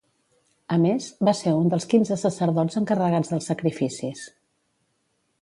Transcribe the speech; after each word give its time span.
A 0.77 0.77
més, 0.85 1.09
va 1.29 1.33
ser 1.39 1.53
un 1.57 1.69
dels 1.73 1.85
quinze 1.91 2.17
sacerdots 2.23 2.81
encarregats 2.83 3.35
dels 3.35 3.53
sacrificis. 3.53 4.27